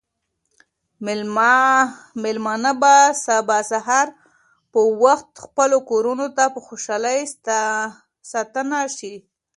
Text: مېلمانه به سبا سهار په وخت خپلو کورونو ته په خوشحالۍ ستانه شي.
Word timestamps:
مېلمانه 2.23 2.71
به 2.81 2.95
سبا 3.25 3.59
سهار 3.71 4.07
په 4.71 4.79
وخت 5.03 5.29
خپلو 5.45 5.77
کورونو 5.89 6.27
ته 6.35 6.43
په 6.53 6.59
خوشحالۍ 6.67 7.19
ستانه 8.29 8.79
شي. 8.97 9.15